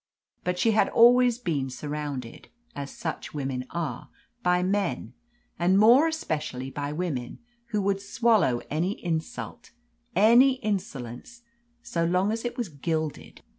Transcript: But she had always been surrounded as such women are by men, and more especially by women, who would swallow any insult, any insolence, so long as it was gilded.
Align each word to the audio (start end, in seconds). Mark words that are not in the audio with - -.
But 0.43 0.57
she 0.57 0.71
had 0.71 0.89
always 0.89 1.37
been 1.37 1.69
surrounded 1.69 2.47
as 2.75 2.89
such 2.89 3.35
women 3.35 3.65
are 3.69 4.09
by 4.41 4.63
men, 4.63 5.13
and 5.59 5.77
more 5.77 6.07
especially 6.07 6.71
by 6.71 6.91
women, 6.91 7.37
who 7.67 7.83
would 7.83 8.01
swallow 8.01 8.61
any 8.71 8.93
insult, 9.05 9.69
any 10.15 10.53
insolence, 10.53 11.43
so 11.83 12.03
long 12.03 12.31
as 12.31 12.43
it 12.43 12.57
was 12.57 12.67
gilded. 12.67 13.43